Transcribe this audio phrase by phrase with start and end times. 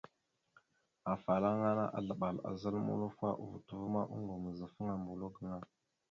[1.13, 5.59] Afalaŋa aslaɓal a zal mulofa o voto ava ma, oŋgov mazafaŋa mbolo gaŋa.